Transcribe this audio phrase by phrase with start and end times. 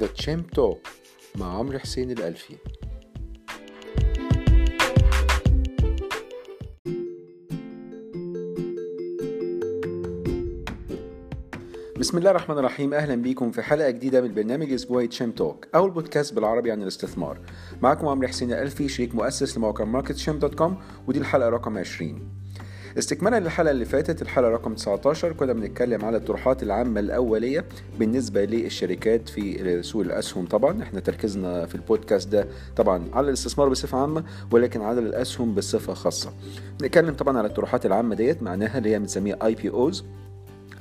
[0.00, 0.78] The Champ Talk
[1.36, 2.54] مع عمرو حسين الألفي.
[11.98, 12.94] بسم الله الرحمن الرحيم.
[12.94, 17.40] أهلا بيكم في حلقة جديدة من برنامج أسبوعي Champ Talk أو البودكاست بالعربي عن الاستثمار.
[17.82, 22.37] معكم عمرو حسين الألفي شريك مؤسس لموقع Market Champ dot com ودي الحلقة رقم 20
[22.98, 27.64] استكمالا للحلقة اللي فاتت الحلقة رقم 19 كنا بنتكلم على الطروحات العامة الأولية
[27.98, 30.46] بالنسبة للشركات في سوق الأسهم.
[30.46, 35.94] طبعا إحنا تركيزنا في البودكاست ده طبعا على الاستثمار بصفة عامة ولكن على الأسهم بصفة
[35.94, 36.32] خاصة.
[36.82, 40.04] نتكلم طبعا على الطروحات العامة ديت معناها اللي هي بنسميها اي بي اوز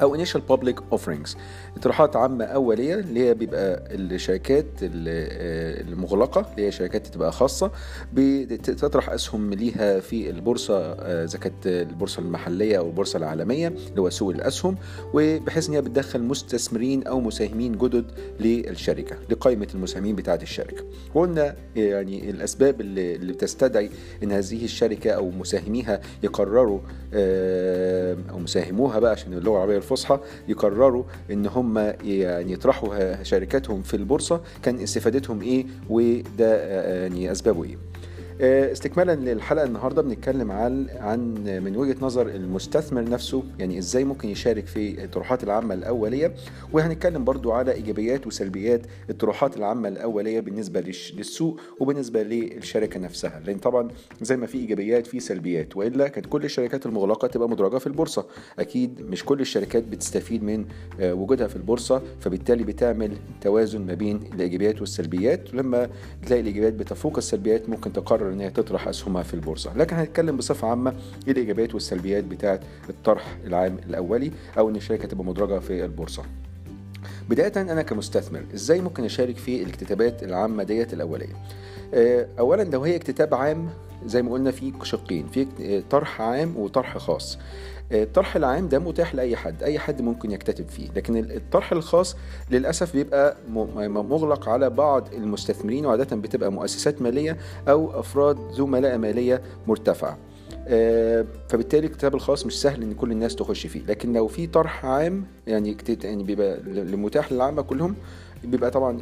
[0.01, 1.37] أو initial public offerings.
[1.77, 7.71] اطروحات عامة أولية اللي هي بيبقى الشركات المغلقة اللي هي شركات تبقى خاصة
[8.13, 10.77] بتطرح أسهم ليها في البورصة
[11.23, 14.75] إذا كانت البورصة المحلية أو البورصة العالمية اللي هو سوق الأسهم
[15.13, 18.05] وبحيث ان هي بتدخل مستثمرين أو مساهمين جدد
[18.39, 20.83] للشركة لقائمة المساهمين بتاعة الشركة.
[21.15, 23.89] وقلنا يعني الأسباب اللي, بتستدعي
[24.23, 26.79] إن هذه الشركة أو مساهميها يقرروا
[28.29, 34.41] أو مساهموها بقى عشان اللغة العربية الفصحى يقرروا إن هم يعني يطرحوا شركاتهم في البورصة
[34.63, 36.63] كان استفادتهم إيه؟ وده
[37.03, 37.77] يعني أسبابه إيه؟
[38.41, 44.65] استكمالا للحلقة النهارده بنتكلم عن عن من وجهة نظر المستثمر نفسه يعني إزاي ممكن يشارك
[44.65, 46.33] في الطروحات العامة الأولية
[46.73, 50.79] وهنتكلم برضو على إيجابيات وسلبيات الطروحات العامة الأولية بالنسبة
[51.17, 53.41] للسوق وبالنسبة للشركة نفسها.
[53.45, 53.87] لأن طبعا
[54.21, 58.25] زي ما في إيجابيات في سلبيات وإلا كانت كل الشركات المغلقة تبقى مدرجة في البورصة.
[58.59, 60.65] أكيد مش كل الشركات بتستفيد من
[61.01, 65.53] وجودها في البورصة فبالتالي بتعمل توازن ما بين الإيجابيات والسلبيات.
[65.53, 65.89] ولما
[66.25, 69.77] تلاقي الإيجابيات بتفوق السلبيات ممكن تقرر إن هي تطرح أسهمها في البورصة.
[69.77, 70.93] لكن هنتكلم بصفة عامة
[71.27, 72.59] إيه الإيجابيات والسلبيات بتاعة
[72.89, 76.23] الطرح العام الأولي أو إن الشركة تبقى مدرجة في البورصة؟
[77.29, 81.35] بداية أنا كمستثمر إزاي ممكن أشارك في الاكتتابات العامة ديت الأولية؟
[82.39, 83.69] أولا لو هي اكتتاب عام
[84.05, 85.47] زي ما قلنا في شقين في
[85.89, 87.37] طرح عام وطرح خاص.
[87.91, 92.15] الطرح العام ده متاح لأي حد أي حد ممكن يكتتب فيه لكن الطرح الخاص
[92.51, 93.35] للأسف بيبقى
[93.87, 97.37] مغلق على بعض المستثمرين وعادة بتبقى مؤسسات مالية
[97.69, 100.17] أو أفراد ذو ملاءة مالية مرتفعة.
[101.49, 105.25] فبالتالي الكتاب الخاص مش سهل إن كل الناس تخش فيه لكن لو في طرح عام
[105.47, 107.95] يعني يعني بيبقى المتاح للعامة كلهم
[108.43, 109.01] بيبقى طبعا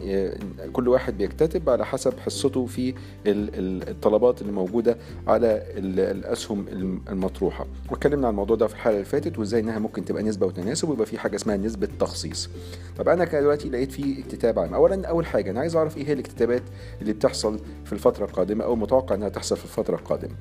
[0.74, 2.94] كل واحد بيكتتب على حسب حصته في
[3.26, 4.98] الطلبات اللي موجودة
[5.28, 6.66] على الأسهم
[7.10, 7.66] المطروحة.
[7.92, 11.06] واتكلمنا عن الموضوع ده في الحلقة اللي فاتت وإزاي إنها ممكن تبقى نسبة وتناسب ويبقى
[11.06, 12.50] في حاجة اسمها نسبة تخصيص.
[12.98, 14.74] طب أنا دلوقتي لقيت في اكتتاب عام.
[14.74, 16.64] اولا أول حاجة أنا عايز أعرف إيه هي الاكتتابات
[17.02, 20.36] اللي بتحصل في الفترة القادمة أو متوقع إنها تحصل في الفترة القادمة.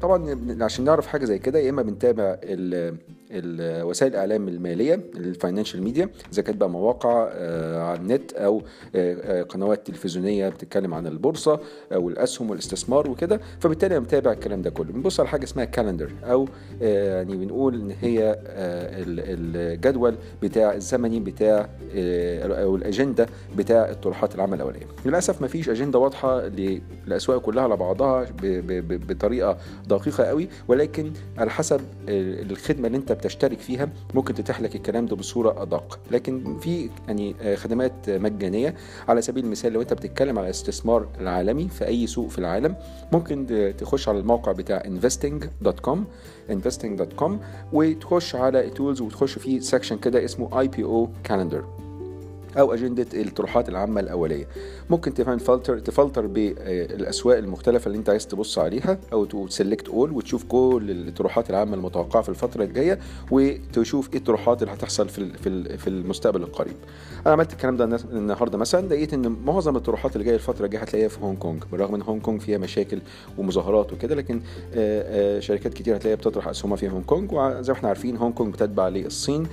[0.00, 2.36] طبعا عشان نعرف حاجة زي كده يا إما بنتابع
[3.32, 7.28] وسائل الإعلام المالية ال financial media إذا كانت بقى مواقع
[7.88, 8.62] على النت أو
[9.48, 11.60] قنوات تلفزيونية بتتكلم عن البورصة
[11.92, 13.40] أو الاسهم والاستثمار وكده.
[13.60, 14.92] فبالتالي أنا متابع الكلام ده كله.
[14.92, 16.48] بنبص على حاجة اسمها calendar أو
[16.80, 21.68] يعني بنقول إن هي الجدول بتاع الزمني بتاع
[22.42, 28.26] أو الأجندة بتاع الطروحات العامه الاوليه للأسف ما فيش أجندة واضحة للاسواق كلها على بعضها
[29.08, 30.48] بطريقة دقيقة قوي.
[30.68, 35.98] ولكن على حسب الخدمة اللي أنت بتشترك فيها ممكن تتيح لك الكلام ده بصورة أدق.
[36.10, 38.74] لكن في يعني خدمات مجانية
[39.08, 42.76] على سبيل المثال لو أنت بتتكلم على الاستثمار العالمي في أي سوق في العالم
[43.12, 45.98] ممكن تخش على الموقع بتاع investing.com
[46.50, 47.32] investing.com
[47.72, 51.87] وتخش على tools وتخش في section كده اسمه IPO calendar
[52.58, 54.46] أو أجندة الطروحات العامة الأولية.
[54.90, 60.10] ممكن تعمل فلتر تفلتر بالأسواق المختلفة اللي أنت عايز تبص عليها أو ت select all
[60.12, 62.98] وتشوف كل الطروحات العامة المتوقعة في الفترة الجاية
[63.30, 66.74] وتشوف إيه الطروحات اللي هتحصل في في في المستقبل القريب.
[67.26, 71.08] أنا عملت الكلام ده النهارده مثلا لقيت إن معظم الطروحات اللي جاية الفترة الجاية هتلاقيها
[71.08, 72.98] في هونج كونج بالرغم إن هونج كونج فيها مشاكل
[73.38, 74.40] ومظاهرات وكده لكن
[75.40, 78.88] شركات كتير هتلاقيها بتطرح أسهمها في هونج كونج وزي ما إحنا عارفين هونج كونج بتتبع
[78.88, 79.46] للصين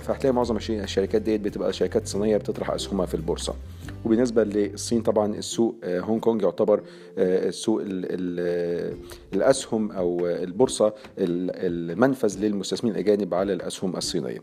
[0.00, 3.54] فهتلاقي معظم الشركات ديت بتبقى شركات صينيه بتطرح أسهمها في البورصة.
[4.04, 6.82] وبالنسبة للصين طبعا السوق هونج كونج يعتبر
[7.18, 7.82] السوق
[9.34, 14.38] الأسهم أو البورصة المنفذ للمستثمرين الأجانب على الأسهم الصينية.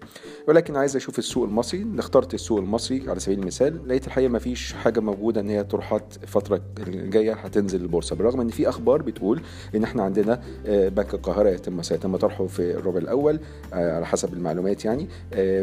[0.48, 1.86] ولكن عايز أشوف السوق المصري.
[2.00, 6.14] اخترت السوق المصري على سبيل المثال لقيت الحقيقة ما فيش حاجة موجودة إن هي طروحات
[6.24, 8.16] الفترة الجاية هتنزل البورصة.
[8.16, 9.42] بالرغم إن في أخبار بتقول
[9.76, 13.40] إن إحنا عندنا بنك القاهرة يتم سيتم طرحه في الربع الأول
[13.74, 15.08] على حسب المعلومات يعني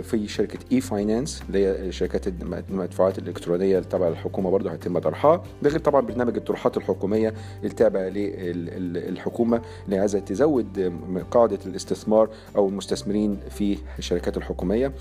[0.03, 2.27] في شركة اي فاينانس اللي هي شركات
[2.71, 7.35] المدفوعات الإلكترونية تبع الحكومة برضه هيتم طرحها ده غير طبعا برنامج الطروحات الحكومية
[7.65, 10.93] التابع للحكومه اللي عايزة تزود
[11.31, 14.93] قاعدة الاستثمار أو المستثمرين في الشركات الحكومية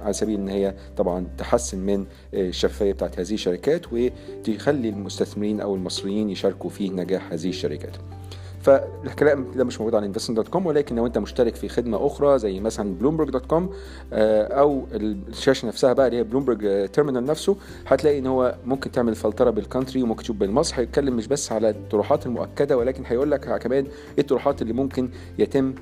[0.00, 6.30] على سبيل إن هي طبعا تحسن من الشفافية بتاعت هذه الشركات وتخلي المستثمرين أو المصريين
[6.30, 7.96] يشاركوا في نجاح هذه الشركات.
[8.60, 12.38] فالكلام ده مش موجود على Investing dot com ولكن لو انت مشترك في خدمة أخرى
[12.38, 13.70] زي مثلا Bloomberg dot com
[14.12, 17.56] أو الشاشة نفسها بقى اللي هي Bloomberg terminal نفسه
[17.86, 21.70] هتلاقي إن هو ممكن تعمل فلترة بال country وممكن تشوف بالمصر هيتكلم مش بس على
[21.70, 23.90] الطروحات المؤكدة ولكن هيقول لك كمان إيه
[24.22, 25.08] الطروحات اللي ممكن
[25.38, 25.74] يتم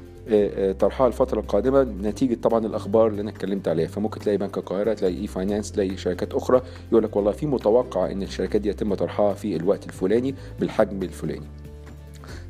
[0.78, 3.86] طرحها الفترة القادمة نتيجة طبعا الأخبار اللي أنا اتكلمت عليها.
[3.88, 6.62] فممكن تلاقي بنك القاهرة تلاقي e-finance تلاقي شركات أخرى
[6.92, 11.46] يقول لك والله في متوقع إن الشركات دي يتم طرحها في الوقت الفلاني بالحجم الفلاني.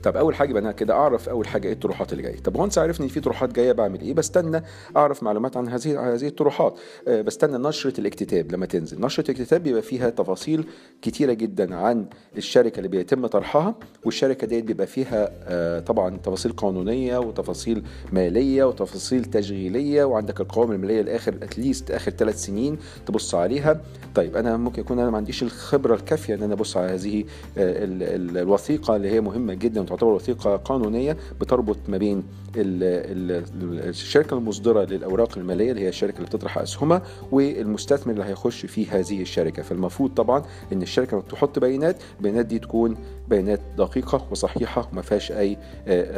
[0.06, 2.36] طب أول حاجة أنا كده أعرف أول حاجة إيه الطروحات اللي جاية.
[2.36, 4.62] طب وانس عرفني في طروحات جاية بعمل إيه؟ بستنى
[4.96, 6.78] أعرف معلومات عن هذه هذه الطروحات.
[7.08, 9.00] أه بستنى نشرة الاكتتاب لما تنزل.
[9.00, 10.64] نشرة الاكتتاب بيبقى فيها تفاصيل
[11.02, 12.06] كتيرة جدا عن
[12.36, 13.74] الشركة اللي بيتم طرحها
[14.04, 17.82] والشركة ديت بيبقى فيها أه طبعا تفاصيل قانونية وتفاصيل
[18.12, 23.80] مالية وتفاصيل تشغيلية وعندك القوائم المالية لآخر اتليست آخر ثلاث سنين تبص عليها.
[24.14, 27.24] طيب أنا ممكن يكون أنا ما عنديش الخبرة الكافية إن أنا أبص على هذه
[27.56, 32.22] الوثيقة اللي هي مهمة جدا تعتبر وثيقة قانونية بتربط ما بين
[32.56, 37.02] الشركة المصدرة للأوراق المالية اللي هي الشركة اللي بتطرح أسهمها
[37.32, 39.62] والمستثمر اللي هيخش في هذه الشركة.
[39.62, 42.96] فالمفروض طبعا إن الشركة تحط بيانات البيانات دي تكون
[43.28, 45.58] بيانات دقيقة وصحيحة وما فيهاش أي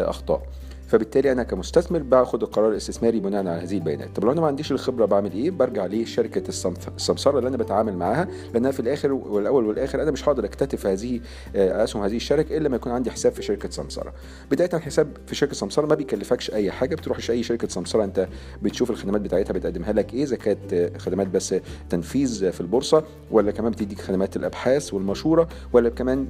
[0.08, 0.42] أخطاء.
[0.88, 4.16] فبالتالي أنا كمستثمر باخد القرار الاستثماري بناء على هذه البيانات.
[4.16, 6.48] طب لو أنا ما عنديش الخبرة بعمل إيه؟ برجع لشركة
[6.96, 11.20] السمسرة اللي أنا بتعامل معاها لانها في الآخر والأول والآخر أنا مش هقدر أكتتف هذه
[11.54, 14.12] اسهم هذه الشركة إلا لما يكون عندي حساب في شركة سمسرة.
[14.50, 18.28] بداية حساب في شركة سمسرة ما بيكلفكش أي حاجة بتروح اي شركة سمسرة أنت
[18.62, 21.54] بتشوف الخدمات بتاعتها بتقدمها لك إيه إذا كانت خدمات بس
[21.90, 26.24] تنفيذ في البورصة ولا كمان بتديك خدمات الأبحاث والمشورة ولا كمان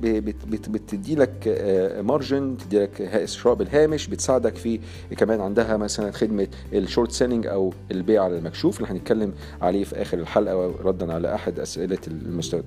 [0.50, 1.58] بتدي لك
[2.04, 4.80] margin بتدي لك شراء بالهامش بتساعدك في
[5.16, 10.02] كمان عندها مثلا خدمة ال short selling أو البيع على المكشوف اللي هنتكلم عليه في
[10.02, 11.98] آخر الحلقة ردا على أحد أسئلة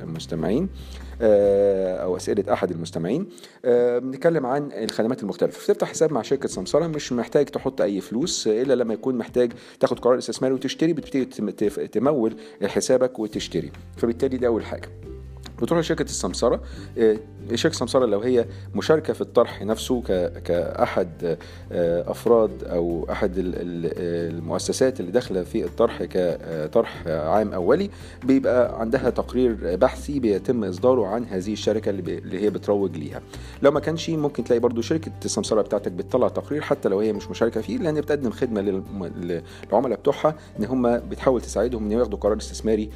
[0.01, 0.69] المستمعين
[1.21, 3.27] أو أسئلة أحد المستمعين.
[3.99, 5.59] بنتكلم عن الخدمات المختلفة.
[5.59, 9.99] فتفتح حساب مع شركة سمسرة مش محتاج تحط أي فلوس إلا لما يكون محتاج تاخد
[9.99, 11.25] قرار استثماري وتشتري بتبتدي
[11.87, 12.35] تمول
[12.65, 13.71] حسابك وتشتري.
[13.97, 14.89] فبالتالي دي أول حاجة.
[15.61, 16.61] بتروح لشركة السمسرة.
[17.55, 20.01] شركة السمسرة لو هي مشاركة في الطرح نفسه
[20.45, 21.37] كأحد
[22.07, 27.89] أفراد أو أحد المؤسسات اللي داخلة في الطرح كطرح عام أولي
[28.23, 33.21] بيبقى عندها تقرير بحثي بيتم إصداره عن هذه الشركة اللي هي بتروج ليها.
[33.63, 37.29] لو ما كانش ممكن تلاقي برضو شركة السمسرة بتاعتك بتطلع تقرير حتى لو هي مش
[37.29, 42.89] مشاركة فيه لأن بتقدم خدمة للعملاء بتوعها إن هم بتحاول تساعدهم إن ياخدوا قرار استثماري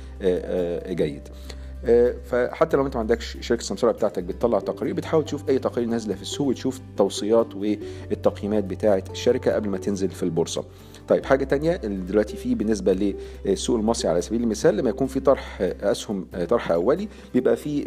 [0.90, 1.22] جيد.
[2.24, 6.16] فحتى لو انت ما عندكش شركة السمسره بتاعتك بتطلع تقارير بتحاول تشوف أي تقارير نازلة
[6.16, 10.64] في السوق وتشوف التوصيات والتقييمات بتاعه الشركة قبل ما تنزل في البورصة.
[11.08, 13.16] طيب حاجة تانية اللي دلوقتي في بالنسبة
[13.46, 17.84] للسوق المصري على سبيل المثال لما يكون في طرح أسهم طرح أولي بيبقى في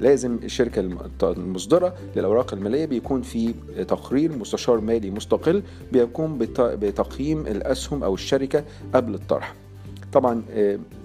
[0.00, 0.80] لازم الشركة
[1.22, 3.54] المصدرة للأوراق المالية بيكون في
[3.88, 5.62] تقرير مستشار مالي مستقل
[5.92, 8.64] بيقوم بتقييم الأسهم أو الشركة
[8.94, 9.54] قبل الطرح.
[10.12, 10.42] طبعا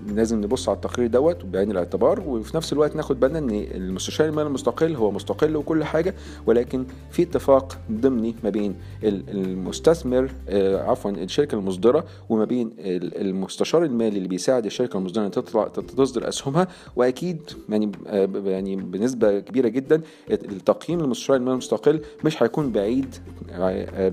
[0.07, 4.47] لازم نبص على التقرير دوت بعين الاعتبار وفي نفس الوقت ناخد بالنا إن المستشار المالي
[4.47, 6.15] المستقل هو مستقل وكل حاجة
[6.47, 10.31] ولكن في اتفاق ضمني ما بين المستثمر
[10.87, 16.67] عفوا الشركة المصدرة وما بين المستشار المالي اللي بيساعد الشركة المصدرة إن تطلع تصدر أسهمها
[16.95, 17.91] وأكيد يعني
[18.45, 23.15] يعني بنسبة كبيرة جدا التقييم المستشار المالي المستقل مش هيكون بعيد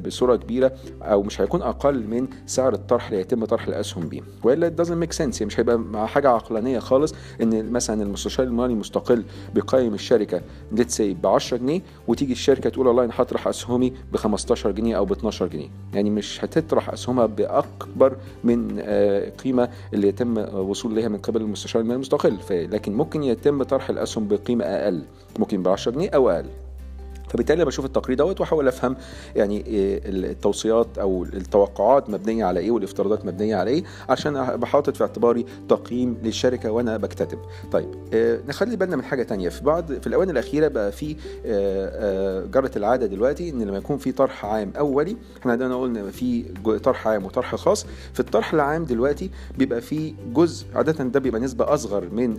[0.07, 4.21] بصورة كبيرة أو مش هيكون أقل من سعر الطرح اللي يتم طرح الأسهم بيه.
[4.45, 8.47] والا it doesn't make sense يعني مش هيبقى مع حاجة عقلانية خالص إن مثلا المستشار
[8.47, 10.41] المالي المستقل بيقيم الشركة
[10.73, 14.97] let's say ب 10 جنيه وتيجي الشركة تقول والله أنا هطرح أسهمي ب 15 جنيه
[14.97, 15.69] أو ب 12 جنيه.
[15.95, 21.95] يعني مش هتطرح أسهمها بأكبر من القيمه اللي يتم وصول ليها من قبل المستشار المالي
[21.95, 22.37] المستقل.
[22.51, 25.03] لكن ممكن يتم طرح الأسهم بقيمة أقل
[25.39, 26.47] ممكن ب 10 جنيه أو أقل.
[27.31, 28.97] فبالتالي بشوف التقرير دوت وأحاول أفهم
[29.37, 35.03] يعني التوصيات أو التوقعات مبنية على إيه والافتراضات مبنية على إيه عشان ابقى حاطط في
[35.05, 37.39] اعتباري تقييم للشركة وأنا بكتتب.
[37.73, 37.89] طيب
[38.49, 39.49] نخلي بالنا من حاجة تانية.
[39.49, 41.17] في بعض في الاوان الأخيرة بقى في
[42.51, 46.43] جرت العادة دلوقتي إن لما يكون في طرح عام أولي إحنا عندنا قلنا في
[46.85, 47.87] طرح عام وطرح خاص.
[48.13, 52.39] في الطرح العام دلوقتي بيبقى في جزء عادة ده بيبقى نسبة أصغر من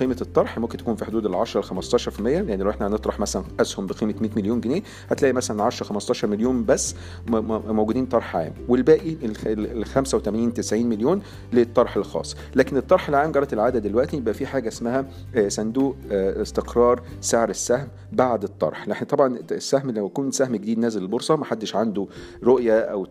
[0.00, 3.44] قيمة الطرح ممكن تكون في حدود ال 10 ل 15% يعني لو إحنا هنطرح مثلا
[3.60, 6.94] أسهم بقيمة 100 100 مليون جنيه هتلاقي مثلا 10 15 مليون بس
[7.28, 9.16] موجودين طرح عام والباقي
[9.46, 12.36] ال 85 90 مليون للطرح الخاص.
[12.56, 15.04] لكن الطرح العام جرت العادة دلوقتي يبقى في حاجة اسمها
[15.48, 18.88] صندوق استقرار سعر السهم بعد الطرح.
[18.88, 22.06] لكن طبعا السهم لو يكون سهم جديد نازل البورصة ما حدش عنده
[22.44, 23.06] رؤية أو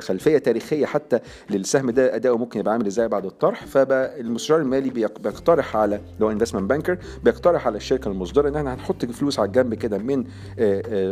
[0.00, 1.18] خلفية تاريخية حتى
[1.50, 3.66] للسهم ده أداؤه ممكن يبقى عامل إزاي بعد الطرح.
[3.66, 8.74] فبقى المستشار المالي بيقترح على أو ال investment banker بيقترح على الشركة المصدرة إن إحنا
[8.74, 10.24] هنحط فلوس على الجنب كده من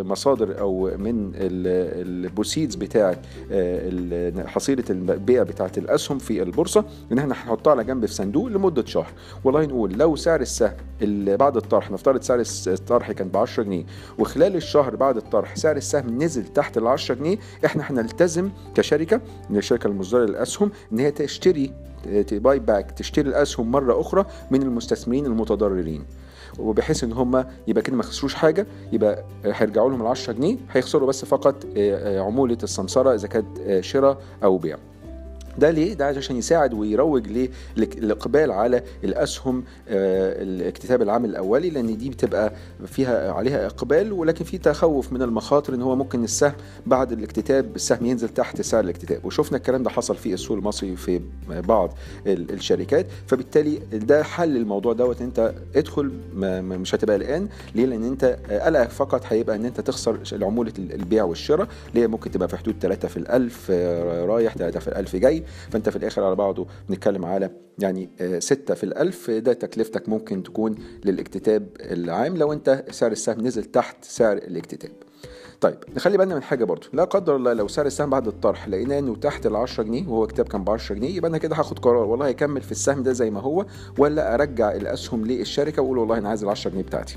[0.03, 3.17] مصادر أو من ال proceeds بتاعه
[4.47, 9.13] حصيلة البيع بتاعه الأسهم في البورصة إن إحنا هنحطها على جنب في صندوق لمدة شهر.
[9.45, 10.73] والله نقول لو سعر السهم
[11.37, 13.85] بعد الطرح نفترض سعر الطرح كان ب 10 جنيه
[14.19, 19.21] وخلال الشهر بعد الطرح سعر السهم نزل تحت ال 10 جنيه إحنا هنلتزم كشركة
[19.51, 21.73] من الشركة المصدرة للأسهم إن هي تشتري
[22.33, 26.05] buy back تشتري الأسهم مرة أخرى من المستثمرين المتضررين.
[26.59, 31.09] وبحيث إن هم يبقى كده ما خسروش حاجة يبقى هيرجعوا لهم ال 10 جنيه هيخسروا
[31.09, 31.67] بس فقط
[32.17, 34.77] عمولة السمسرة إذا كانت شراء أو بيع.
[35.59, 37.29] ده ليه؟ ده عشان يساعد ويروج
[37.77, 42.53] للاقبال على الأسهم الاكتتاب العام الأولي لأن دي بتبقى
[42.87, 46.53] فيها عليها إقبال ولكن في تخوف من المخاطر إن هو ممكن السهم
[46.87, 49.25] بعد الاكتتاب السهم ينزل تحت سعر الاكتتاب.
[49.25, 51.95] وشفنا الكلام ده حصل في السوق المصري في بعض
[52.27, 53.07] الشركات.
[53.27, 57.49] فبالتالي ده حل الموضوع دوت أنت ادخل مش هتبقى قلقان.
[57.75, 61.69] ليه؟ لأن أنت قلقك فقط هيبقى إن أنت تخسر عمولة البيع والشراء.
[61.91, 63.71] اللي هي ممكن تبقى في حدود 3 في الألف
[64.27, 65.40] رايح 3 في الألف جاي.
[65.71, 69.31] فانت في الآخر على بعضه بنتكلم على يعني ستة في الألف.
[69.31, 74.91] ده تكلفتك ممكن تكون للاكتتاب العام لو انت سعر السهم نزل تحت سعر الاكتتاب.
[75.61, 76.87] طيب نخلي بالنا من حاجة برضو.
[76.93, 80.27] لا قدر الله لو سعر السهم بعد الطرح لقينا إنه تحت ال 10 جنيه وهو
[80.27, 82.05] كتاب كان ب 10 جنيه يبقى أنا كده هاخد قرار.
[82.05, 83.67] والله هيكمل في السهم ده زي ما هو
[83.99, 87.17] ولا أرجع الأسهم للشركة وأقول والله أنا عايز ال 10 جنيه بتاعتي.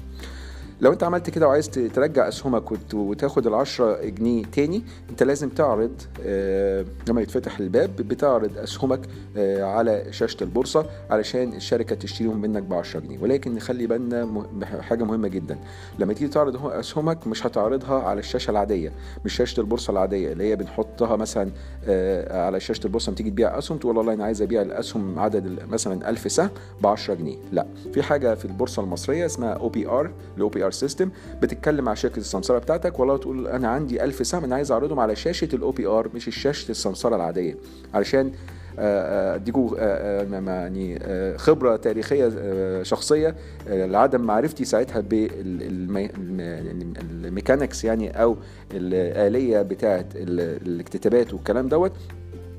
[0.82, 2.64] لو انت عملت كده وعايز ترجع أسهمك
[2.94, 5.92] وتاخد ال 10 جنيه تاني انت لازم تعرض
[6.24, 9.00] آه لما يتفتح الباب بتعرض أسهمك
[9.38, 13.20] آه على شاشة البورصة علشان الشركة تشتريهم منك ب 10 جنيه.
[13.20, 14.46] ولكن نخلي بالنا
[14.82, 15.58] حاجة مهمة جدا.
[16.00, 18.92] لما تيجي تعرض أسهمك مش هتعرضها على الشاشة العادية
[19.26, 21.52] مش شاشة البورصة العادية اللي هي بنحطها مثلا
[21.88, 25.60] آه على شاشة البورصة لما تيجي تبيع أسهم تقول والله أنا عايز أبيع الأسهم عدد
[25.70, 26.50] مثلا 1000 سهم
[26.82, 27.38] ب 10 جنيه.
[27.52, 31.10] لا في حاجة في البورصة المصرية اسمها OPR ال OPR system
[31.42, 35.16] بتتكلم مع شركه السمسرة بتاعتك والله تقول أنا عندي 1000 سهم أنا عايز أعرضهم على
[35.16, 37.58] شاشة ال OPR مش شاشه السمسرة العادية.
[37.94, 38.32] علشان
[38.78, 39.78] أديكوا
[40.32, 41.00] يعني
[41.38, 42.32] خبرة تاريخية
[42.84, 43.36] شخصية
[43.68, 45.00] لعدم معرفتي ساعتها
[47.00, 48.38] بال mechanics يعني أو
[48.74, 51.92] الآلية بتاعه الاكتتابات والكلام دوت.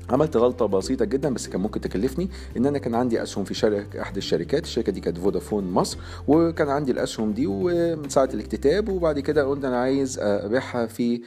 [0.09, 4.01] عملت غلطة بسيطة جدا بس كان ممكن تكلفني إن أنا كان عندي أسهم في شركة
[4.01, 4.63] أحد الشركات.
[4.63, 5.97] الشركة دي كانت فودافون مصر
[6.27, 11.21] وكان عندي الأسهم دي ومن ساعة الاكتتاب وبعد كده قلت أنا عايز أبيعها في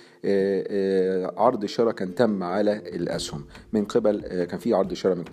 [1.37, 3.45] عرض شراء كان تم على الأسهم.
[3.73, 5.25] من قبل كان في عرض شراء من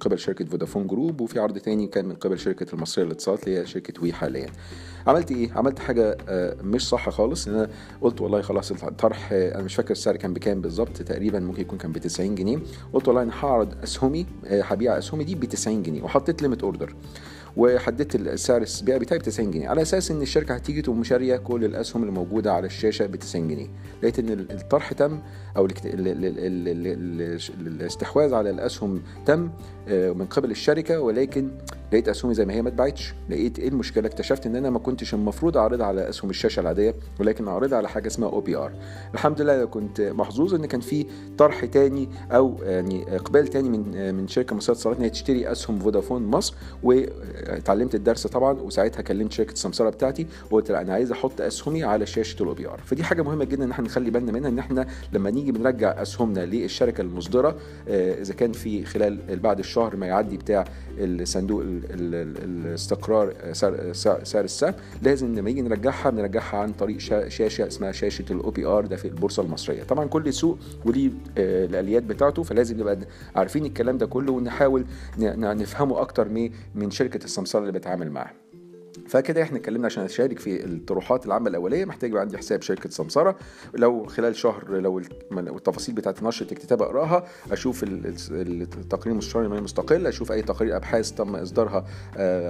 [0.00, 3.66] قبل شركة فودافون جروب وفي عرض تاني كان من قبل شركة المصرية للاتصالات اللي هي
[3.66, 4.46] شركة وي حاليا.
[5.06, 6.16] عملت إيه؟ عملت حاجة
[6.62, 7.68] مش صح خالص إن أنا
[8.00, 11.92] قلت والله خلاص الطرح أنا مش فاكر السعر كان بكام بالظبط تقريبا ممكن يكون كان
[11.92, 12.58] ب 90 جنيه.
[12.92, 16.94] قلت والله أنا هعرض أسهمي هبيع أسهمي دي ب 90 جنيه وحطيت limit order
[17.56, 19.68] وحددت السعر البيع بتاعي ب 90 جنيه.
[19.68, 23.48] على أساس إن الشركة هتيجي تقوم شارية كل الأسهم اللي موجوده على الشاشة ب 90
[23.48, 23.68] جنيه.
[24.02, 25.18] لقيت إن الطرح تم
[25.56, 25.68] أو
[27.60, 29.50] الاستحواذ على الأسهم تم
[29.90, 31.00] من قبل الشركة.
[31.00, 31.48] ولكن
[31.92, 33.14] لقيت أسهمي زي ما هي ما اتباعتش.
[33.30, 37.48] لقيت إيه المشكلة؟ اكتشفت إن أنا ما كنتش المفروض أعرضها على أسهم الشاشة العادية ولكن
[37.48, 38.72] أعرضها على حاجة اسمها OPR
[39.14, 41.06] الحمد لله كنت محظوظ إن كان في
[41.38, 45.78] طرح تاني أو يعني إقبال تاني من من شركة مصرية اتصالات إن هي تشتري أسهم
[45.78, 46.54] فودافون مصر
[47.48, 52.06] واتعلمت الدرس طبعا وساعتها كلمت شركة السمسره بتاعتي وقلت لا أنا عايز أحط أسهمي على
[52.06, 52.80] شاشة ال OPR.
[52.84, 56.40] فدي حاجة مهمة جدا إن إحنا نخلي بالنا منها إن إحنا لما نيجي بنرجع أسهمنا
[56.46, 57.56] للشركة المصدرة
[57.88, 60.64] إذا كان في خلال بعد الشهر ما يعدي بتاع
[60.98, 63.92] الصندوق الاستقرار سعر,
[64.24, 68.96] سعر السهم لازم لما يجي نرجعها بنرجعها عن طريق شاشة اسمها شاشة ال OPR ده
[68.96, 69.82] في البورصة المصرية.
[69.82, 72.98] طبعا كل سوق وليه الأليات بتاعته فلازم نبقى
[73.36, 74.84] عارفين الكلام ده كله ونحاول
[75.18, 76.28] نفهمه أكتر
[76.74, 78.34] من شركة السمسره اللي بتعامل معاها
[79.10, 81.84] فكده إحنا اتكلمنا عشان اشارك في الطروحات العامة الأولية.
[81.84, 83.36] محتاج يبقى عندي حساب شركة سمسرة.
[83.74, 84.98] لو خلال شهر لو
[85.32, 91.36] التفاصيل بتاعت نشرة الاكتتاب أقراها أشوف التقرير المستشار المالي المستقل أشوف أي تقارير أبحاث تم
[91.36, 91.84] إصدارها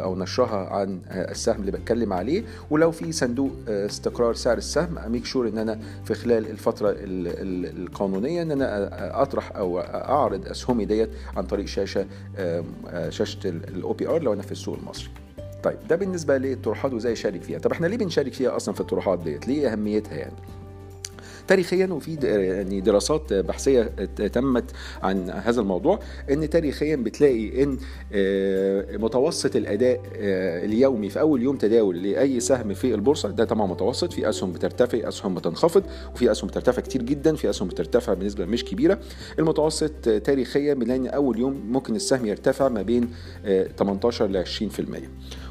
[0.02, 2.44] أو نشرها عن السهم اللي بتكلم عليه.
[2.70, 8.42] ولو في صندوق استقرار سعر السهم أ make sure إن أنا في خلال الفترة القانونية
[8.42, 12.06] إن أنا أطرح أو أعرض أسهمي ديت عن طريق شاشة
[13.08, 15.10] شاشة ال OPR لو أنا في السوق المصري.
[15.62, 17.58] طيب ده بالنسبة للطروحات وإزاي اشارك فيها.
[17.58, 20.36] طب إحنا ليه بنشارك فيها أصلا في الطروحات ديت؟ ليه أهميتها يعني؟
[21.48, 23.82] تاريخيا وفي يعني دراسات بحثية
[24.32, 24.64] تمت
[25.02, 25.98] عن هذا الموضوع
[26.30, 27.78] إن تاريخيا بتلاقي إن
[28.12, 33.66] آه، متوسط الأداء آه، اليومي في أول يوم تداول لأي سهم في البورصة ده طبعا
[33.66, 35.82] متوسط في أسهم بترتفع أسهم بتنخفض
[36.14, 38.98] وفي أسهم بترتفع كتير جدا في أسهم بترتفع بنسبة مش كبيرة.
[39.38, 43.10] المتوسط تاريخيا بنلاقي إن أول يوم ممكن السهم يرتفع ما بين
[43.78, 44.48] 18 ل 20%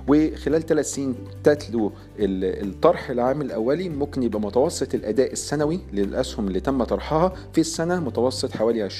[0.09, 6.83] وخلال ثلاث سنين تتلو الطرح العام الأولي ممكن يبقى متوسط الأداء السنوي للأسهم اللي تم
[6.83, 8.93] طرحها في السنة متوسط حوالي 20%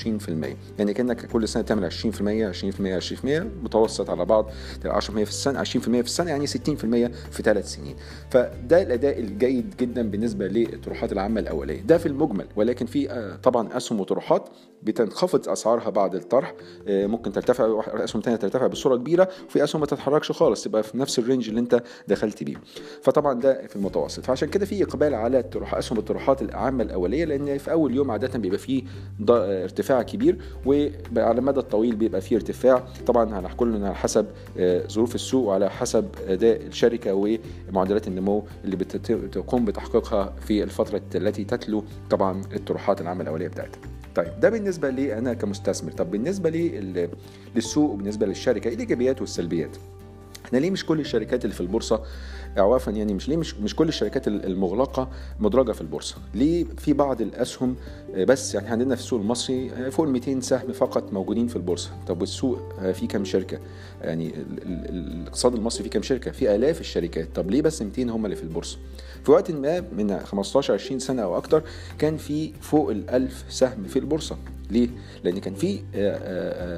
[0.80, 3.26] يعني كأنك كل سنة تعمل 20% 20% 20%
[3.64, 4.50] متوسط على بعض
[4.86, 6.52] 10% في السنة 20% في السنة يعني 60%
[7.32, 7.96] في ثلاث سنين.
[8.32, 11.82] فده الأداء الجيد جدا بالنسبة للطروحات العامة الأولية.
[11.82, 14.50] ده في المجمل ولكن في آه، طبعا أسهم وطروحات
[14.84, 16.54] بتنخفض أسعارها بعد الطرح.
[16.88, 20.98] آه، ممكن ترتفع أسهم ثانية ترتفع بصورة كبيرة وفي أسهم ما تتحركش خالص تبقى في
[21.00, 22.56] نفس الرينج اللي انت دخلت بيه.
[23.02, 24.24] فطبعا ده في المتوسط.
[24.26, 28.58] فعشان كده في إقبال على أسهم الطروحات العامة الأولية لأن في أول يوم عادة بيبقى
[28.60, 28.84] فيه
[29.30, 32.84] ارتفاع كبير وعلى المدى الطويل بيبقى فيه ارتفاع.
[33.08, 34.26] طبعا هنحكي على حسب
[34.58, 37.14] آه، ظروف السوق وعلى حسب أداء الشركة
[37.70, 43.80] ومعدلات النمو اللي بتقوم بتحقيقها في الفترة التي تتلو طبعا الطروحات العامة الأولية بتاعتها.
[44.16, 45.92] طيب ده بالنسبة لي أنا كمستثمر.
[45.92, 46.70] طب بالنسبة لي
[47.56, 49.78] للسوق وبالنسبة للشركة إيه الإيجابيات والسلبيات.
[50.50, 52.02] إحنا ليه مش كل الشركات اللي في البورصة
[52.58, 57.22] اعوافا يعني مش ليه مش مش كل الشركات المغلقة مدرجة في البورصة؟ ليه في بعض
[57.22, 57.76] الأسهم
[58.16, 61.56] آه، بس يعني عندنا في السوق المصري آه، فوق ال 200 سهم فقط موجودين في
[61.56, 61.92] البورصة.
[62.08, 63.60] طب والسوق آه، فيه كام شركة؟
[64.02, 64.34] يعني
[64.66, 67.28] الاقتصاد المصري فيه كام شركة؟ في آلاف الشركات.
[67.36, 68.78] طب ليه بس 200 هم اللي في البورصة؟
[69.26, 71.64] في وقت ما من 15 20 سنة أو أكتر
[72.00, 74.38] كان في فوق ال 1000 سهم في البورصة.
[74.72, 74.90] ليه؟
[75.24, 75.80] لأن كان في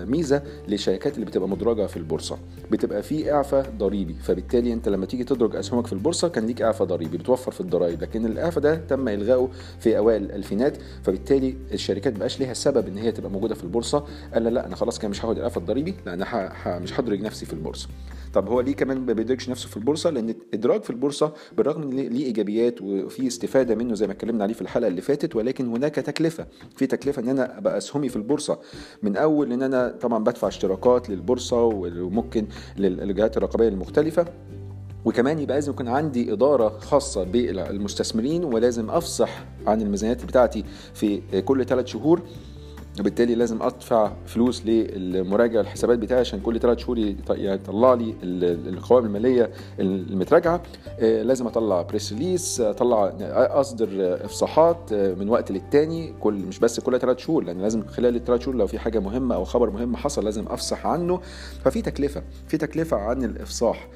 [0.08, 2.38] ميزة للشركات اللي بتبقى مدرجة في البورصة.
[2.72, 4.14] بتبقى في إعفاء ضريبي.
[4.14, 8.02] فبالتالي أنت لما تيجي تدرج أسهمك في البورصة كان ليك إعفاء ضريبي بتوفر في الضرائب.
[8.02, 10.78] لكن الإعفاء ده تم إلغائه في أوائل الألفينات.
[11.04, 14.06] فبالتالي الشركات بقاش ليها سبب إن هي تبقى موجودة في البورصة.
[14.34, 15.94] قال لأ أنا خلاص كده مش هاخد الإعفاء الضريبي.
[16.06, 17.90] لأ أنا مش هدرج نفسي في البورصة.
[18.34, 21.90] طب هو ليه كمان ما بيدركش نفسه في البورصة؟ لأن الادراج في البورصة بالرغم إن
[21.90, 25.96] ليه إيجابيات وفي استفادة منه زي ما اتكلمنا عليه في الحلقة اللي فاتت ولكن هناك
[25.96, 26.48] تكلفة.
[26.76, 28.60] في تكلفة إن أنا أبقى أسهمي في البورصة.
[29.04, 34.26] من أول إن أنا طبعا بدفع اشتراكات للبورصة وممكن للجهات الرقابيه المختلفة
[35.06, 40.64] وكمان يبقى لازم يكون عندي إدارة خاصة بالمستثمرين ولازم أفصح عن الميزانيات بتاعتي
[40.94, 42.22] في كل ثلاث شهور.
[43.00, 46.98] وبالتالي لازم أدفع فلوس للمراجع الحسابات بتاعي عشان كل ثلاث شهور
[47.30, 49.50] يطلع لي القوائم المالية
[49.80, 50.62] المتراجعة.
[51.00, 53.88] آه، لازم أطلع بريس ريليس أطلع أصدر
[54.26, 58.42] إفصاحات آه، من وقت للتاني كل مش بس كل ثلاث شهور لأن لازم خلال الثلاث
[58.42, 61.20] شهور لو في حاجة مهمة أو خبر مهم حصل لازم أفصح عنه.
[61.64, 63.88] ففي تكلفة في تكلفة عن الإفصاح.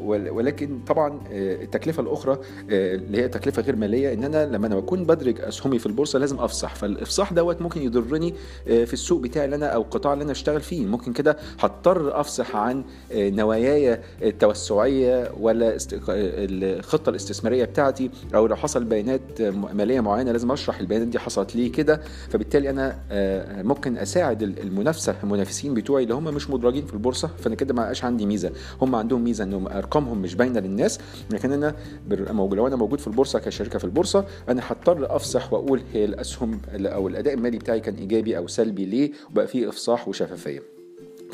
[0.00, 2.38] ولكن طبعا التكلفة الأخرى
[2.70, 6.38] اللي هي تكلفة غير مالية إن أنا لما أنا بكون بدرج أسهمي في البورصة لازم
[6.38, 8.34] افصح فالافصاح دوت ممكن يضرني
[8.68, 10.86] آه، في السوق بتاعي اللي أنا أو القطاع اللي أنا أشتغل فيه.
[10.86, 18.84] ممكن كده هضطر افصح عن آه، نواياي التوسعية ولا الخطة الاستثمارية بتاعتي أو لو حصل
[18.84, 22.00] بيانات مالية معينة لازم أشرح البيانات دي حصلت ليه كده.
[22.28, 27.30] فبالتالي أنا آه، ممكن أساعد المنافسة المنافسين بتوعي اللي هم مش مدرجين في البورصة.
[27.38, 28.52] فأنا كده ما عندي ميزة.
[28.82, 30.98] هم عندهم ميزة انهم أرقامهم مش باينة للناس
[31.30, 31.74] لكن أنا
[32.10, 37.08] لو أنا موجود في البورصة كشركة في البورصة أنا هضطر افصح وأقول هي الأسهم أو
[37.08, 40.73] الأداء المالي بتاعي كان إيجابي أو سلبي ليه وبقى فيه إفصاح وشفافية.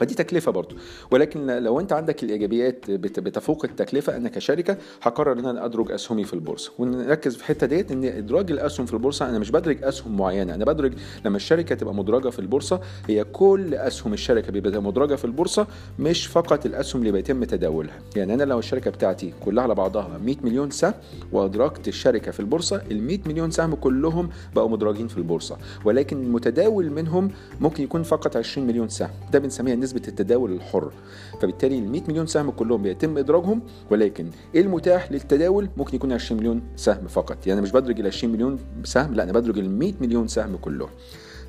[0.01, 0.75] فدي تكلفة برضو.
[1.11, 6.35] ولكن لو انت عندك الإيجابيات بتفوق التكلفة أنا كشركة هقرر إن أنا أدرج اسهمي في
[6.35, 6.73] البورصة.
[6.79, 10.55] ونركز في الحتة ديت إن إدراج الأسهم في البورصة أنا مش بدرج أسهم معينة.
[10.55, 10.93] أنا بدرج
[11.25, 15.67] لما الشركة تبقى مدرجة في البورصة هي كل أسهم الشركة بيبقى مدرجة في البورصة
[15.99, 17.99] مش فقط الأسهم اللي بيتم تداولها.
[18.17, 20.95] يعني أنا لو الشركة بتاعتي كلها على بعضها 100 مليون سهم
[21.33, 25.57] وادركت الشركة في البورصة ال 100 مليون سهم كلهم بقوا مدرجين في البورصة.
[25.85, 29.11] ولكن المتداول منهم ممكن يكون فقط 20 مليون سهم.
[29.33, 30.93] ده بنسميها نسبة التداول الحر.
[31.41, 36.41] فبالتالي ال 100 مليون سهم كلهم بيتم إدراجهم ولكن إيه المتاح للتداول؟ ممكن يكون 20
[36.41, 37.47] مليون سهم فقط.
[37.47, 40.89] يعني مش بدرج ال 20 مليون سهم لا أنا بدرج ال 100 مليون سهم كلهم.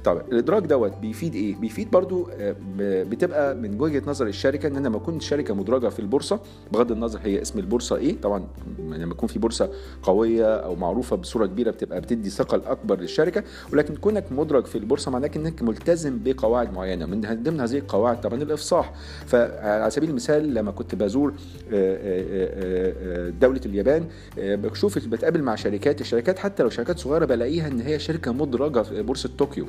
[0.04, 4.88] طب الادراج دوت بيفيد إيه؟ بيفيد برضو آه، بتبقى من وجهة نظر الشركة إن أنا
[4.88, 6.40] لما أكون شركة مدرجة في البورصة
[6.72, 8.48] بغض النظر هي اسم البورصة إيه طبعا
[8.80, 9.70] لما يكون في بورصة
[10.04, 15.12] قوية أو معروفة بصورة كبيرة بتبقى بتدي ثقل اكبر للشركة ولكن كونك مدرج في البورصة
[15.12, 18.94] معناه إنك ملتزم بقواعد معينة من ضمن هذه القواعد طبعا الإفصاح.
[19.26, 21.34] فعلى سبيل المثال لما كنت بزور
[21.74, 24.06] آه، آه، دولة اليابان
[24.38, 29.02] بشوف بتقابل مع شركات الشركات حتى لو شركات صغيرة بلاقيها إن هي شركة مدرجة في
[29.02, 29.66] بورصة طوكيو.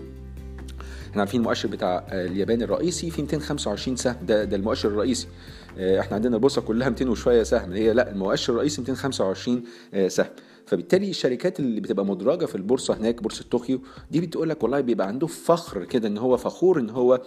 [1.13, 4.17] إحنا عارفين المؤشر بتاع اليابان الرئيسي في 225 سهم.
[4.27, 5.27] ده ده المؤشر الرئيسي.
[5.79, 7.73] إحنا عندنا البورصة كلها 200 وشوية سهم.
[7.73, 9.63] هي لا المؤشر الرئيسي 225
[10.09, 10.27] سهم.
[10.67, 15.07] فبالتالي الشركات اللي بتبقى مدرجة في البورصة هناك بورصة طوكيو دي بتقول لك والله بيبقى
[15.09, 17.21] عنده فخر كده إن هو فخور إن هو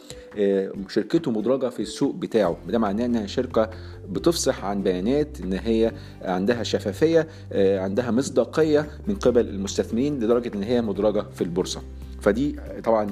[0.90, 2.58] شركته مدرجة في السوق بتاعه.
[2.70, 3.70] ده معناه إنها شركة
[4.10, 10.82] بتفصح عن بيانات إن هي عندها شفافية عندها مصداقية من قبل المستثمرين لدرجة إن هي
[10.82, 11.82] مدرجة في البورصة.
[12.26, 13.08] فدي طبعا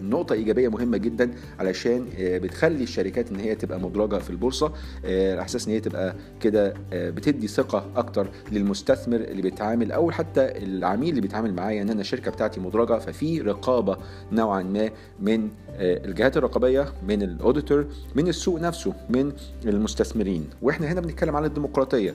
[0.00, 4.72] نقطة إيجابية مهمة جدا علشان بتخلي الشركات إن هي تبقى مدرجة في البورصة
[5.04, 11.10] على أساس إن هي تبقى كده بتدي ثقة أكتر للمستثمر اللي بيتعامل أو حتى العميل
[11.10, 12.98] اللي بيتعامل معايا إن أنا الشركة بتاعتي مدرجة.
[12.98, 13.96] ففي رقابة
[14.32, 15.48] نوعا ما من
[15.80, 19.32] الجهات الرقابية من الأوديتور من السوق نفسه من
[19.64, 20.44] المستثمرين.
[20.62, 22.14] وإحنا هنا بنتكلم عن الديمقراطية.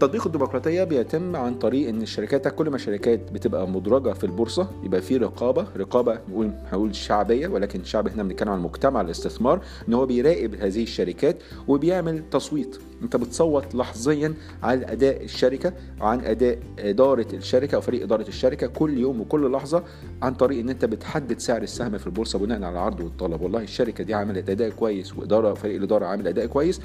[0.00, 5.02] تطبيق الديمقراطية بيتم عن طريق إن الشركات كل ما الشركات بتبقى مدرجة في البورصة يبقى
[5.02, 10.06] في رقابة رقابة نقول هقول شعبية ولكن الشعب هنا بنتكلم عن مجتمع الاستثمار إن هو
[10.06, 11.36] بيراقب هذه الشركات
[11.68, 12.78] وبيعمل تصويت.
[13.02, 18.98] أنت بتصوت لحظيا على أداء الشركة عن أداء إدارة الشركة أو فريق إدارة الشركة كل
[18.98, 19.82] يوم وكل لحظة
[20.22, 23.40] عن طريق إن أنت بتحدد سعر السهم في البورصة بناء على العرض والطلب.
[23.42, 26.80] والله الشركة دي عملت أداء كويس وإدارة فريق الإدارة عامل أداء كويس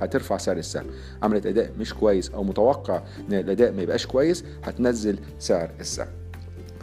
[0.00, 0.86] هترفع سعر السهم.
[1.22, 6.23] عملت أداء مش كويس أو متوقع إن الأداء ما يبقاش كويس هتنزل سعر السهم.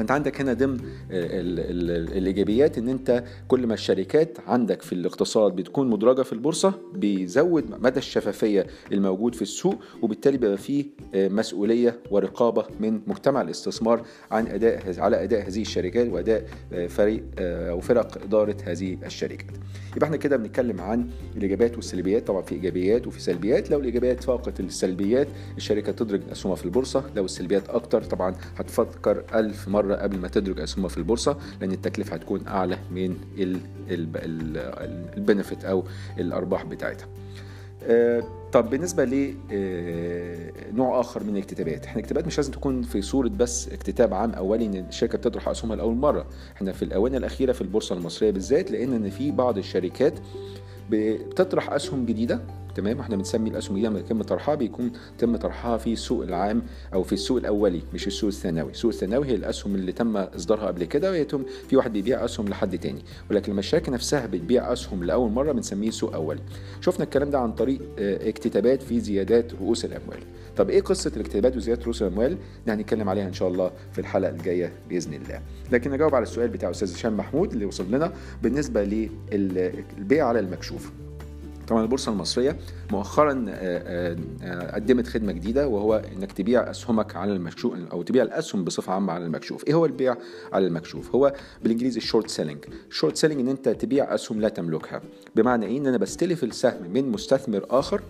[0.01, 0.77] فانت عندك هنا ضمن
[1.11, 7.65] ال الإيجابيات إن أنت كل ما الشركات عندك في الاقتصاد بتكون مدرجة في البورصة بيزود
[7.81, 10.85] مدى الشفافية الموجود في السوق وبالتالي بيبقى فيه
[11.15, 16.45] مسؤولية ورقابة من مجتمع الاستثمار عن أداء على أداء هذه الشركات وأداء
[16.87, 19.51] فريق أو فرق إدارة هذه الشركات.
[19.95, 24.59] يبقى إحنا كده بنتكلم عن الإيجابيات والسلبيات طبعا في إيجابيات وفي سلبيات لو الإيجابيات فاقت
[24.59, 30.27] السلبيات الشركة تدرج اسهمها في البورصة لو السلبيات أكتر طبعا هتفكر ألف مرة قبل ما
[30.27, 33.17] تدرج أسهمها في البورصة لأن التكلفة هتكون أعلى من
[35.17, 35.83] البنفيت أو
[36.19, 37.07] الأرباح بتاعتها.
[38.51, 44.13] طب بالنسبة لنوع آخر من الاكتتابات، إحنا الاكتتابات مش لازم تكون في صورة بس اكتتاب
[44.13, 46.25] عام أولي إن الشركة بتطرح أسهمها لأول مرة،
[46.55, 50.13] إحنا في الآونة الأخيرة في البورصة المصرية بالذات لقينا إن في بعض الشركات
[50.89, 52.41] بتطرح أسهم جديدة
[52.75, 56.61] تمام؟ إحنا بنسمي الاسهم دي لما يتم طرحها؟ بيكون تم طرحها في السوق العام
[56.93, 58.71] أو في السوق الأولي مش السوق الثانوي.
[58.71, 62.77] السوق الثانوي هي الأسهم اللي تم إصدارها قبل كده ويتم في واحد بيبيع أسهم لحد
[62.77, 63.01] تاني.
[63.31, 66.41] ولكن لما الشركة نفسها بتبيع أسهم لأول مرة بنسميه سوق أولي.
[66.81, 70.19] شفنا الكلام ده عن طريق اكتتابات في زيادات رؤوس الأموال.
[70.57, 74.29] طب إيه قصة الاكتتابات وزيادة رؤوس الأموال؟ ده هنتكلم عليها إن شاء الله في الحلقة
[74.29, 75.41] الجاية بإذن الله.
[75.71, 80.91] لكن نجاوب على السؤال بتاع أستاذ هشام محمود اللي وصل لنا بالنسبة للبيع على المكشوف.
[81.71, 82.57] طبعا البورصة المصرية
[82.91, 83.45] مؤخرا
[84.73, 89.25] قدمت خدمة جديدة وهو إنك تبيع أسهمك على المكشوف أو تبيع الأسهم بصفة عامة على
[89.25, 89.67] المكشوف.
[89.67, 90.15] إيه هو البيع
[90.53, 94.49] على المكشوف؟ هو بالإنجليزي ال short selling ال short selling إن أنت تبيع أسهم لا
[94.49, 95.01] تملكها.
[95.35, 98.01] بمعنى إيه؟ إن أنا بستلف السهم من مستثمر آخر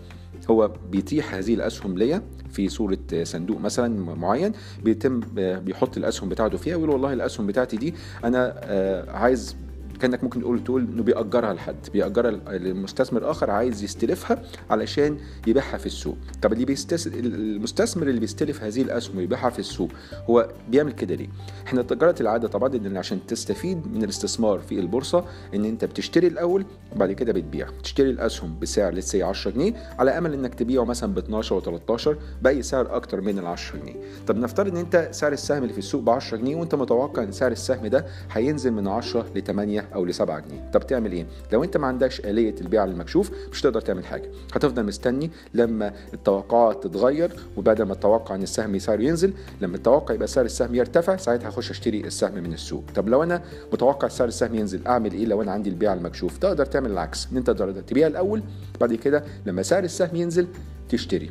[0.50, 4.52] هو بيتيح هذه الأسهم ليا في صورة صندوق مثلا معين
[4.84, 7.94] بيتم بيحط الأسهم بتاعته فيها ويقول والله الأسهم بتاعتي دي
[8.24, 8.60] أنا
[9.08, 9.56] عايز
[10.02, 15.86] كأنك ممكن تقول تقول إنه بيأجرها لحد بيأجرها لمستثمر آخر عايز يستلفها علشان يبيعها في
[15.86, 16.16] السوق.
[16.42, 17.06] طب اللي بيستس...
[17.06, 19.88] المستثمر اللي بيستلف هذه الأسهم ويبيعها في السوق
[20.30, 21.28] هو بيعمل كده ليه؟
[21.66, 26.64] إحنا جرت العادة طبعا إن عشان تستفيد من الاستثمار في البورصة إن أنت بتشتري الأول
[26.96, 27.68] وبعد كده بتبيع.
[27.82, 32.16] تشتري الأسهم بسعر لسه 10 جنيه على أمل إنك تبيعه مثلا ب 12 و 13
[32.42, 33.94] بأي سعر أكتر من ال 10 جنيه.
[34.26, 37.32] طب نفترض إن أنت سعر السهم اللي في السوق ب 10 جنيه وأنت متوقع إن
[37.32, 40.70] سعر السهم ده هينزل من 10 ل 8 أو ل 7 جنيه.
[40.72, 44.30] طب تعمل إيه؟ لو أنت ما عندكش آلية البيع المكشوف مش هتقدر تعمل حاجة.
[44.54, 50.28] هتفضل مستني لما التوقعات تتغير وبعد ما التوقع إن السهم سعره ينزل لما التوقع يبقى
[50.28, 52.84] سعر السهم يرتفع ساعتها هخش أشتري السهم من السوق.
[52.94, 56.64] طب لو أنا متوقع سعر السهم ينزل أعمل إيه لو أنا عندي البيع المكشوف؟ تقدر
[56.66, 57.28] تعمل العكس.
[57.32, 58.42] إن أنت تقدر تبيع الأول
[58.80, 60.46] بعد كده لما سعر السهم ينزل
[60.88, 61.30] تشتري.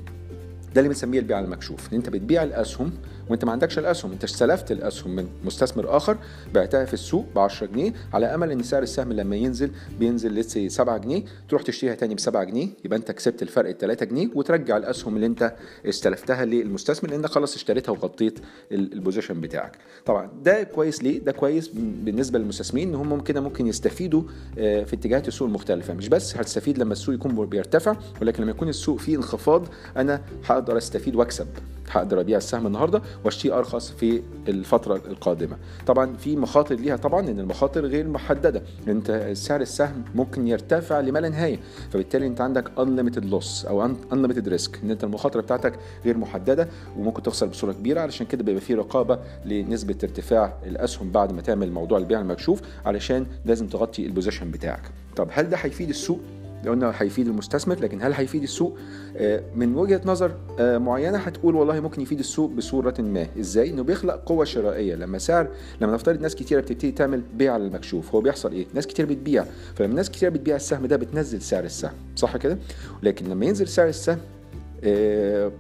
[0.76, 1.94] ده اللي بنسميه البيع المكشوف.
[1.94, 2.92] إن أنت بتبيع الأسهم
[3.30, 6.18] وانت ما عندكش الأسهم انت استلفت الأسهم من مستثمر آخر
[6.54, 10.68] بعتها في السوق ب 10 جنيه على أمل إن سعر السهم لما ينزل بينزل لسه
[10.68, 14.28] 7 جنيه تروح تشتريها تاني ب 7 جنيه يبقى انت كسبت الفرق ال 3 جنيه
[14.36, 15.54] وترجع الأسهم اللي انت
[15.86, 18.40] استلفتها للمستثمر لأن خلاص اشتريتها وغطيت
[18.72, 19.78] البوزيشن بتاعك.
[20.06, 24.22] طبعا ده كويس ليه؟ ده كويس بالنسبة للمستثمرين إن هم كده ممكن يستفيدوا
[24.56, 25.94] في اتجاهات السوق المختلفة.
[25.94, 30.78] مش بس هتستفيد لما السوق يكون بيرتفع ولكن لما يكون السوق فيه انخفاض أنا هقدر
[30.78, 31.48] أستفيد وأكسب.
[31.90, 35.58] هقدر أبيع السهم النهارده واشتري أرخص في الفترة القادمة.
[35.88, 38.64] طبعا في مخاطر ليها طبعا إن المخاطر غير محددة.
[38.88, 41.60] أنت سعر السهم ممكن يرتفع لما لا نهايه
[41.92, 45.74] فبالتالي أنت عندك unlimited loss أو unlimited risk إن أنت المخاطرة بتاعتك
[46.06, 48.02] غير محددة وممكن تخسر بصورة كبيرة.
[48.02, 53.26] علشان كده بيبقى في رقابة لنسبة ارتفاع الأسهم بعد ما تعمل موضوع البيع المكشوف علشان
[53.46, 54.92] لازم تغطي البوزيشن بتاعك.
[55.16, 56.20] طب هل ده هيفيد السوق؟
[56.70, 58.78] قلنا هيفيد المستثمر لكن هل هيفيد السوق؟
[59.18, 63.28] آه، من وجهة نظر آه، معينة هتقول والله ممكن يفيد السوق بصورة ما.
[63.40, 64.96] إزاي؟ إنه بيخلق قوة شرائية.
[64.96, 65.48] لما سعر
[65.82, 69.46] لما نفترض ناس كتيرة بتبتدي تعمل بيع على المكشوف هو بيحصل إيه؟ ناس كتير بتبيع.
[69.76, 71.94] فلما ناس كتير بتبيع السهم ده بتنزل سعر السهم.
[72.16, 72.58] صح كده؟
[73.04, 74.18] لكن لما ينزل سعر السهم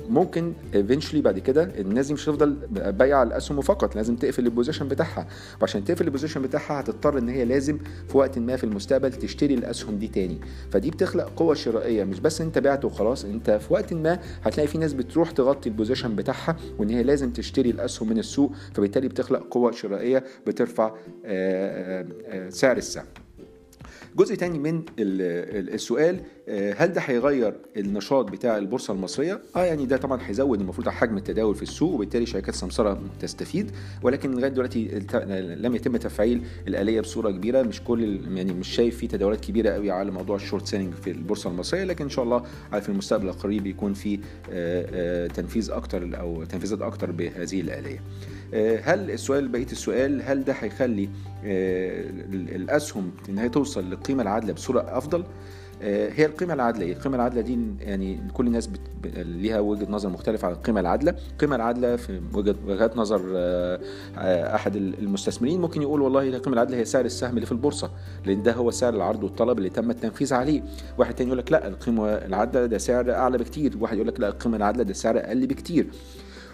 [0.09, 4.87] ممكن eventually بعد كده الناس دي مش هتفضل بايعة الأسهم فقط لازم تقفل ال position
[4.87, 5.27] بتاعها.
[5.61, 9.53] وعشان تقفل ال position بتاعها هتضطر إن هي لازم في وقت ما في المستقبل تشتري
[9.53, 10.39] الأسهم دي تاني.
[10.71, 14.77] فدي بتخلق قوة شرائية مش بس إنت بعت وخلاص إنت في وقت ما هتلاقي في
[14.77, 19.47] ناس بتروح تغطي ال position بتاعها وإن هي لازم تشتري الأسهم من السوق فبالتالي بتخلق
[19.51, 23.05] قوة شرائية بترفع آه، آه، آه، سعر السهم.
[24.15, 26.19] جزء تاني من السؤال
[26.49, 31.17] آه، هل ده هيغير النشاط بتاع البورصة المصرية؟ آه يعني ده طبعا هيزود المفروض حجم
[31.17, 33.71] التداول في السوق وبالتالي شركات السمسره تستفيد
[34.03, 35.05] ولكن لغاية دلوقتي
[35.57, 39.91] لم يتم تفعيل الآلية بصورة كبيرة مش كل يعني مش شايف في تداولات كبيرة قوي
[39.91, 42.43] على موضوع ال short selling في البورصة المصرية لكن إن شاء الله
[42.81, 44.19] في المستقبل القريب يكون في
[44.51, 48.01] آه، آه، تنفيذ أكتر أو تنفيذات أكتر بهذه الآلية.
[48.83, 51.09] هل السؤال بقية السؤال هل ده هيخلي
[52.55, 55.23] الأسهم إن هي توصل للقيمه العادله بصورة أفضل؟
[55.83, 58.79] آه، هي القيمة العادلة إيه؟ القيمة العادلة دي يعني كل الناس بت...
[59.17, 61.15] ليها وجهة نظر مختلفة عن القيمة العادلة.
[61.31, 63.79] القيمة العادلة في وجهة وجهات نظر آه،
[64.17, 67.91] آه، أحد المستثمرين ممكن يقول والله القيمة العادلة هي سعر السهم اللي في البورصة
[68.25, 70.63] لأن ده هو سعر العرض والطلب اللي تم التنفيذ عليه.
[70.97, 73.73] واحد تاني يقول لك لا القيمة العادلة ده سعر أعلى بكتير.
[73.79, 75.87] واحد يقول لك لا القيمة العادلة ده سعر أقل بكتير.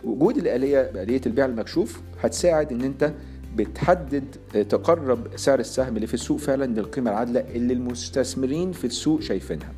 [0.04, 3.14] وجود الآلية آلية البيع المكشوف هتساعد إن أنت
[3.56, 4.24] بتحدد
[4.56, 9.72] آه، تقرب سعر السهم اللي في السوق فعلا للقيمة العادلة اللي المستثمرين في السوق شايفينها.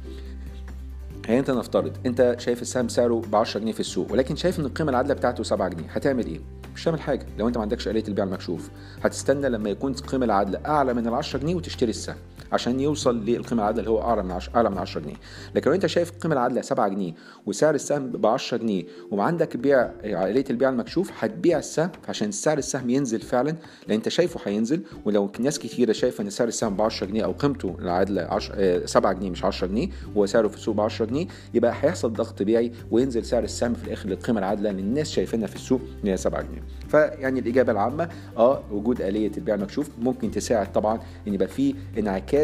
[1.28, 4.66] يعني أنت نفترض أنت شايف السهم سعره ب 10 جنيه في السوق ولكن شايف إن
[4.66, 6.40] القيمة العادلة بتاعته 7 جنيه هتعمل إيه؟
[6.76, 7.26] مش هتعمل حاجة.
[7.40, 8.70] لو أنت ما عندكش آلية البيع المكشوف
[9.04, 12.16] هتستنى لما يكون القيمه العادلة أعلى من ال 10 جنيه وتشتري السهم.
[12.52, 15.14] عشان يوصل للقيمة العادلة اللي هو اعلى من 10 اعلى من 10 جنيه.
[15.56, 17.14] لكن لو أنت شايف القيمه العادلة 7 جنيه
[17.46, 22.90] وسعر السهم ب 10 جنيه وعندك بيع آلية البيع المكشوف هتبيع السهم عشان سعر السهم
[22.90, 23.50] ينزل فعلا
[23.88, 24.82] لأن أنت شايفه هينزل.
[25.06, 29.14] ولو ناس كتيرة شايفة إن سعر السهم ب 10 جنيه أو قيمته العادلة 10 7
[29.14, 32.72] جنيه مش 10 جنيه وهو سعره في السوق ب 10 جنيه يبقى هيحصل ضغط بيعي
[32.92, 36.42] وينزل سعر السهم في الآخر للقيمة العادلة اللي الناس شايفينها في السوق إن هي 7
[36.42, 36.64] جنيه.
[36.88, 42.39] فيعني الإجابة العامة آه وجود آلية البيع المكشوف ممكن تساعد طبعا إن يبقى في انعكاس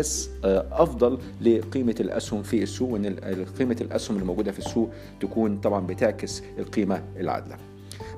[0.46, 3.16] آه أفضل لقيمة الأسهم في السوق وإن
[3.60, 7.56] قيمة الأسهم الموجوده في السوق تكون طبعا بتعكس القيمة العادلة.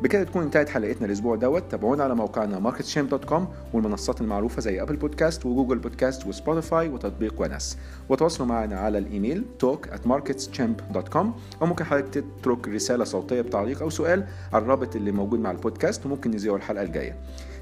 [0.01, 1.63] بكده تكون انتهت حلقتنا الأسبوع دوت.
[1.71, 3.41] تابعونا على موقعنا marketschamp.com
[3.73, 7.77] والمنصات المعروفة زي Apple Podcasts و Google Podcasts و Spotify وتطبيق ونس.
[8.09, 11.25] وتواصلوا معنا على الإيميل talk at marketschamp.com
[11.61, 16.05] أو ممكن حضرتك تترك رسالة صوتية بتعليق أو سؤال على الرابط اللي موجود مع البودكاست
[16.05, 17.15] وممكن نذيعه الحلقة الجاية.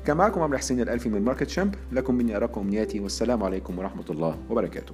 [0.05, 4.05] كان معكم عمرو حسين الألفي من ماركت شامب لكم مني أراكم أمنياتي والسلام عليكم ورحمة
[4.09, 4.93] الله وبركاته.